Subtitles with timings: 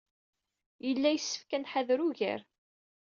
[0.87, 2.41] Yella yessefk ad nḥader ugar.